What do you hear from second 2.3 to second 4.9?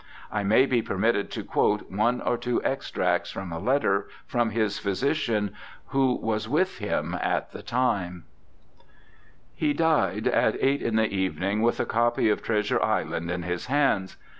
two extracts from WILLIAM PEPPER 231 a letter from his